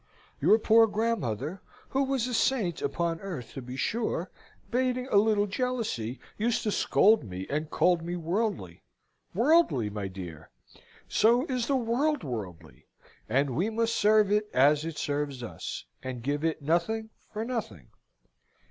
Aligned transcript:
Your 0.41 0.57
poor 0.57 0.87
grandmother, 0.87 1.61
who 1.89 2.03
was 2.03 2.25
a 2.25 2.33
saint 2.33 2.81
upon 2.81 3.19
earth 3.19 3.53
to 3.53 3.61
be 3.61 3.75
sure, 3.77 4.31
bating 4.71 5.05
a 5.11 5.17
little 5.17 5.45
jealousy, 5.45 6.19
used 6.39 6.63
to 6.63 6.71
scold 6.71 7.23
me, 7.23 7.45
and 7.51 7.69
called 7.69 8.01
me 8.01 8.15
worldly. 8.15 8.81
Worldly, 9.35 9.91
my 9.91 10.07
dear! 10.07 10.49
So 11.07 11.45
is 11.45 11.67
the 11.67 11.75
world 11.75 12.23
worldly; 12.23 12.87
and 13.29 13.51
we 13.55 13.69
must 13.69 13.95
serve 13.95 14.31
it 14.31 14.49
as 14.55 14.85
it 14.85 14.97
serves 14.97 15.43
us; 15.43 15.85
and 16.01 16.23
give 16.23 16.43
it 16.43 16.63
nothing 16.63 17.11
for 17.31 17.45
nothing. 17.45 17.89